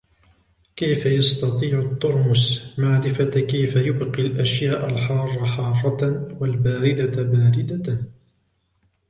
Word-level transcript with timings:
كيف 0.75 1.05
يستطيع 1.05 1.79
الترمس 1.79 2.73
معرفة 2.79 3.25
كيف 3.39 3.75
يبقي 3.75 4.21
الأشياء 4.21 4.89
الحارة 4.93 5.45
حارةً؛ 5.45 6.09
والباردة 6.41 7.23
باردةً؟ 7.23 8.01